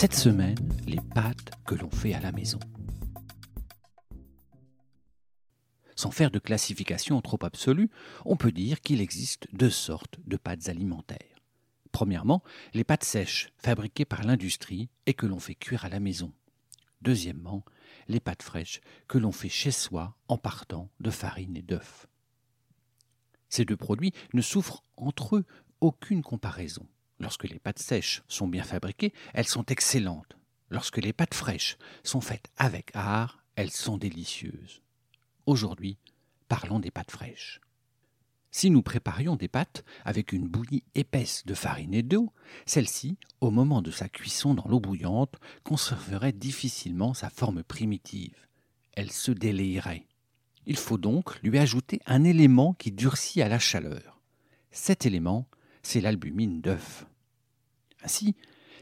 [0.00, 2.58] Cette semaine, les pâtes que l'on fait à la maison.
[5.94, 7.90] Sans faire de classification trop absolue,
[8.24, 11.36] on peut dire qu'il existe deux sortes de pâtes alimentaires.
[11.92, 16.32] Premièrement, les pâtes sèches, fabriquées par l'industrie et que l'on fait cuire à la maison.
[17.02, 17.62] Deuxièmement,
[18.08, 22.06] les pâtes fraîches que l'on fait chez soi en partant de farine et d'œufs.
[23.50, 25.44] Ces deux produits ne souffrent entre eux
[25.82, 26.88] aucune comparaison.
[27.20, 30.36] Lorsque les pâtes sèches sont bien fabriquées, elles sont excellentes.
[30.70, 34.80] Lorsque les pâtes fraîches sont faites avec art, elles sont délicieuses.
[35.44, 35.98] Aujourd'hui,
[36.48, 37.60] parlons des pâtes fraîches.
[38.52, 42.32] Si nous préparions des pâtes avec une bouillie épaisse de farine et d'eau,
[42.66, 48.34] celle-ci, au moment de sa cuisson dans l'eau bouillante, conserverait difficilement sa forme primitive.
[48.92, 50.06] Elle se délayerait.
[50.66, 54.20] Il faut donc lui ajouter un élément qui durcit à la chaleur.
[54.72, 55.46] Cet élément,
[55.82, 57.06] c'est l'albumine d'œuf.
[58.02, 58.34] Ainsi,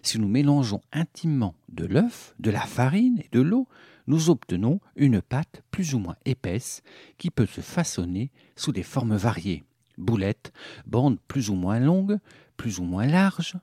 [0.02, 3.68] si nous mélangeons intimement de l'œuf, de la farine et de l'eau,
[4.06, 6.82] nous obtenons une pâte plus ou moins épaisse
[7.18, 9.64] qui peut se façonner sous des formes variées.
[9.98, 10.52] Boulettes,
[10.86, 12.18] bandes plus ou moins longues,
[12.56, 13.56] plus ou moins larges.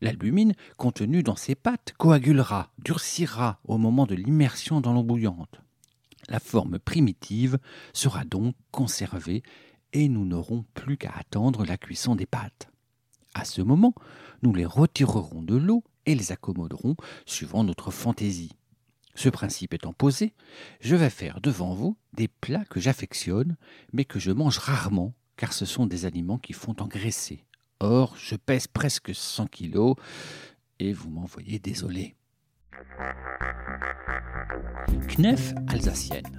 [0.00, 5.60] L'albumine contenue dans ces pâtes coagulera, durcira au moment de l'immersion dans l'eau bouillante.
[6.28, 7.58] La forme primitive
[7.92, 9.42] sera donc conservée
[9.92, 12.68] et nous n'aurons plus qu'à attendre la cuisson des pâtes.
[13.36, 13.94] À ce moment,
[14.42, 18.56] nous les retirerons de l'eau et les accommoderons suivant notre fantaisie.
[19.14, 20.32] Ce principe étant posé,
[20.80, 23.58] je vais faire devant vous des plats que j'affectionne,
[23.92, 27.44] mais que je mange rarement, car ce sont des aliments qui font engraisser.
[27.78, 29.96] Or, je pèse presque 100 kilos,
[30.78, 32.16] et vous m'en voyez désolé.
[35.18, 36.38] Knef alsacienne.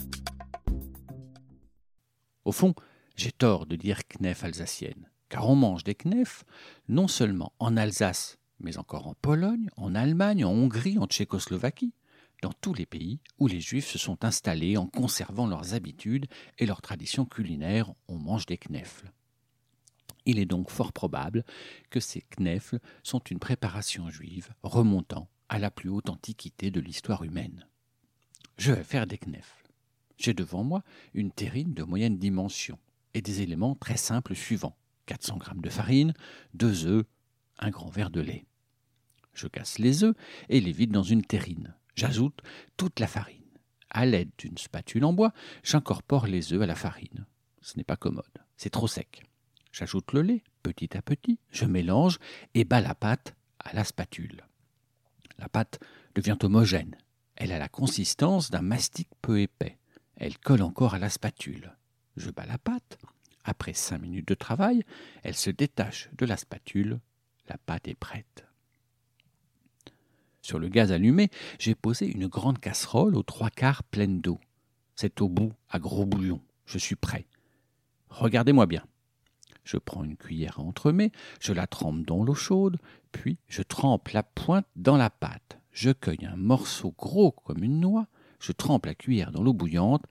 [2.43, 2.73] Au fond,
[3.15, 6.43] j'ai tort de dire knef alsacienne, car on mange des knefs
[6.87, 11.93] non seulement en Alsace, mais encore en Pologne, en Allemagne, en Hongrie, en Tchécoslovaquie
[12.41, 16.27] dans tous les pays où les Juifs se sont installés en conservant leurs habitudes
[16.57, 19.11] et leurs traditions culinaires, on mange des knefles.
[20.25, 21.45] Il est donc fort probable
[21.89, 27.23] que ces knefles sont une préparation juive remontant à la plus haute antiquité de l'histoire
[27.23, 27.65] humaine.
[28.57, 29.71] Je vais faire des knefles.
[30.17, 30.83] J'ai devant moi
[31.13, 32.77] une terrine de moyenne dimension
[33.13, 34.75] et des éléments très simples suivants
[35.07, 36.13] 400 g de farine,
[36.53, 37.05] deux œufs,
[37.57, 38.45] un grand verre de lait.
[39.33, 40.15] Je casse les œufs
[40.49, 41.73] et les vide dans une terrine.
[41.95, 42.39] J'ajoute
[42.75, 43.41] toute la farine.
[43.89, 47.25] À l'aide d'une spatule en bois, j'incorpore les œufs à la farine.
[47.61, 48.25] Ce n'est pas commode,
[48.57, 49.23] c'est trop sec.
[49.71, 52.19] J'ajoute le lait petit à petit, je mélange
[52.53, 54.45] et bats la pâte à la spatule.
[55.37, 55.79] La pâte
[56.15, 56.97] devient homogène.
[57.35, 59.77] Elle a la consistance d'un mastic peu épais.
[60.15, 61.75] Elle colle encore à la spatule.
[62.15, 62.97] Je bats la pâte.
[63.47, 64.83] Après cinq minutes de travail,
[65.23, 66.99] elle se détache de la spatule.
[67.47, 68.45] La pâte est prête.
[70.41, 74.41] Sur le gaz allumé, j'ai posé une grande casserole aux trois quarts pleine d'eau.
[74.95, 76.41] C'est au bout à gros bouillon.
[76.65, 77.25] Je suis prêt.
[78.09, 78.85] Regardez-moi bien.
[79.63, 82.77] Je prends une cuillère à entremets, je la trempe dans l'eau chaude,
[83.13, 85.59] puis je trempe la pointe dans la pâte.
[85.71, 88.07] Je cueille un morceau gros comme une noix,
[88.41, 90.03] je trempe la cuillère dans l'eau bouillante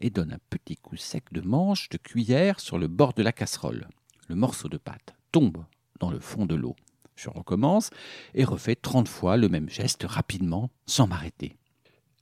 [0.00, 3.32] et donne un petit coup sec de manche de cuillère sur le bord de la
[3.32, 3.88] casserole.
[4.28, 5.64] Le morceau de pâte tombe
[5.98, 6.74] dans le fond de l'eau.
[7.16, 7.90] Je recommence
[8.34, 11.56] et refais trente fois le même geste rapidement, sans m'arrêter.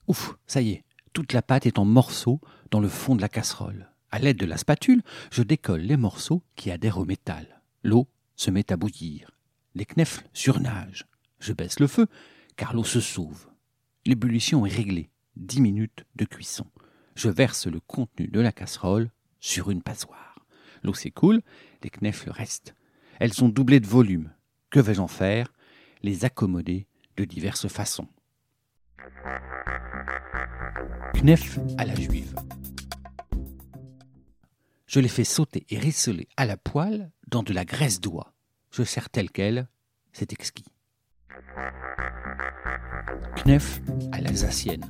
[0.09, 2.41] Ouf, ça y est, toute la pâte est en morceaux
[2.71, 3.91] dans le fond de la casserole.
[4.11, 7.61] À l'aide de la spatule, je décolle les morceaux qui adhèrent au métal.
[7.83, 9.31] L'eau se met à bouillir.
[9.75, 11.07] Les knefles surnagent.
[11.41, 12.07] Je baisse le feu,
[12.57, 13.49] car l'eau se sauve.
[14.07, 15.11] L'ébullition est réglée.
[15.37, 16.67] Dix minutes de cuisson.
[17.19, 19.11] Je verse le contenu de la casserole
[19.41, 20.47] sur une passoire.
[20.85, 21.43] L'eau s'écoule,
[21.83, 22.77] les knefles restent.
[23.19, 24.31] Elles ont doublé de volume.
[24.71, 25.53] Que vais-je en faire?
[26.05, 26.87] Les accommoder
[27.17, 28.07] de diverses façons.
[31.15, 32.37] Knef à la juive.
[34.87, 38.33] Je les fais sauter et rissoler à la poêle dans de la graisse d'oie.
[38.71, 39.67] Je sers tel quel,
[40.13, 40.73] c'est exquis.
[43.45, 43.81] Knef
[44.13, 44.85] à l'alsacienne.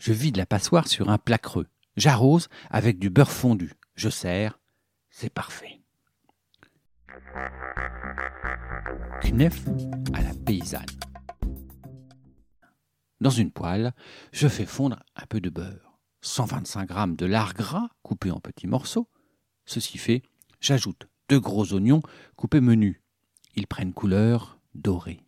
[0.00, 1.66] Je vide la passoire sur un plat creux.
[1.98, 3.74] J'arrose avec du beurre fondu.
[3.96, 4.58] Je sers,
[5.10, 5.82] c'est parfait.
[9.22, 9.66] Knef
[10.14, 10.86] à la paysanne.
[13.20, 13.92] Dans une poêle,
[14.32, 18.68] je fais fondre un peu de beurre, 125 g de lard gras coupé en petits
[18.68, 19.06] morceaux.
[19.66, 20.22] Ceci fait,
[20.60, 22.00] j'ajoute deux gros oignons
[22.36, 23.02] coupés menus.
[23.54, 25.20] Ils prennent couleur dorée.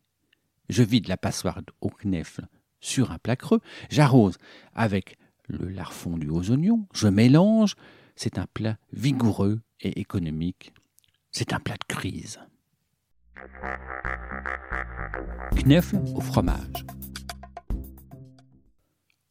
[0.70, 2.48] Je vide la passoire au knefle
[2.82, 4.36] sur un plat creux, j'arrose
[4.74, 5.16] avec
[5.48, 7.76] le lard fondu aux oignons, je mélange.
[8.14, 10.74] C'est un plat vigoureux et économique.
[11.30, 12.38] C'est un plat de crise.
[15.64, 16.84] Knefle au fromage.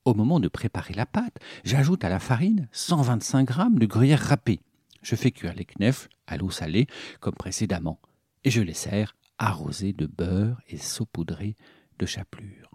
[0.03, 4.59] Au moment de préparer la pâte, j'ajoute à la farine 125 g de gruyère râpée.
[5.03, 6.87] Je fais cuire les knefles à l'eau salée
[7.19, 7.99] comme précédemment
[8.43, 11.55] et je les sers arrosés de beurre et saupoudrés
[11.99, 12.70] de chapelure.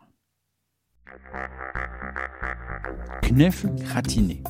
[3.23, 4.43] Knefle gratiné.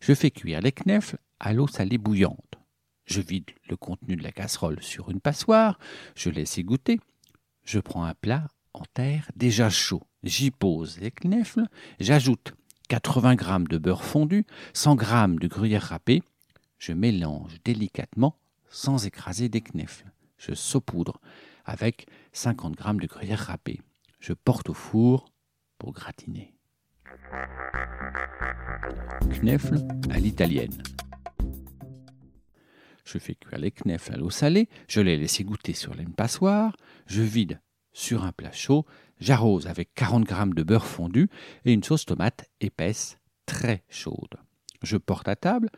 [0.00, 2.54] Je fais cuire les knefles à l'eau salée bouillante.
[3.06, 5.78] Je vide le contenu de la casserole sur une passoire,
[6.14, 7.00] je laisse égoutter.
[7.64, 10.02] Je prends un plat en terre déjà chaud.
[10.22, 11.64] J'y pose les knefles,
[12.00, 12.54] j'ajoute
[12.88, 15.06] 80 g de beurre fondu, 100 g
[15.40, 16.22] de gruyère râpée.
[16.78, 18.38] Je mélange délicatement
[18.70, 20.06] sans écraser des knefles.
[20.38, 21.20] Je saupoudre
[21.64, 23.80] avec 50 g de gruyère râpée.
[24.18, 25.32] Je porte au four
[25.78, 26.54] pour gratiner.
[29.42, 30.82] Knefle à l'italienne.
[33.04, 36.76] Je fais cuire les knefles à l'eau salée, je les laisse goûter sur une passoire,
[37.06, 37.60] je vide
[37.92, 38.84] sur un plat chaud,
[39.18, 41.30] j'arrose avec 40 g de beurre fondu
[41.64, 44.36] et une sauce tomate épaisse très chaude.
[44.82, 45.70] Je porte à table,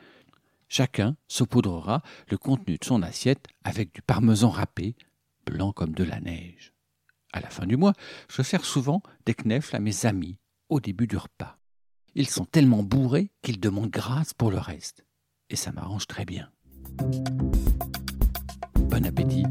[0.69, 4.97] chacun saupoudrera le contenu de son assiette avec du parmesan râpé,
[5.47, 6.73] blanc comme de la neige.
[7.33, 7.95] À la fin du mois,
[8.29, 10.39] je sers souvent des knefles à mes amis
[10.69, 11.59] au début du repas.
[12.15, 15.05] Ils sont tellement bourrés qu'ils demandent grâce pour le reste.
[15.49, 16.51] Et ça m'arrange très bien.
[18.75, 19.45] Bon appétit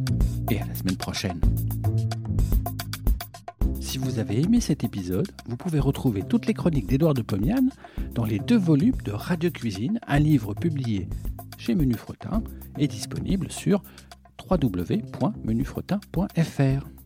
[0.52, 1.40] et à la semaine prochaine.
[3.80, 7.70] Si vous avez aimé cet épisode, vous pouvez retrouver toutes les chroniques d'Édouard de Pomian
[8.14, 11.08] dans les deux volumes de Radio Cuisine, un livre publié
[11.58, 12.44] chez Menu Fretin
[12.78, 13.84] et disponible sur
[14.50, 16.99] www.menufretin.fr.